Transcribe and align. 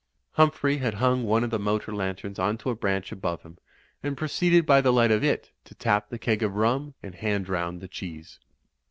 Humphrey 0.31 0.77
had 0.79 0.95
hung 0.95 1.21
one 1.25 1.43
of 1.43 1.51
the 1.51 1.59
motor 1.59 1.93
lanterns 1.93 2.39
onto 2.39 2.71
a 2.71 2.75
branch 2.75 3.11
above 3.11 3.43
him, 3.43 3.59
and 4.01 4.17
proceeded 4.17 4.65
by 4.65 4.81
the 4.81 4.91
light 4.91 5.11
of 5.11 5.23
it 5.23 5.51
to 5.65 5.75
tap 5.75 6.09
the 6.09 6.17
keg 6.17 6.41
of 6.41 6.55
rum 6.55 6.95
and 7.03 7.13
hand 7.13 7.47
round 7.47 7.81
the 7.81 7.87
cheese. 7.87 8.39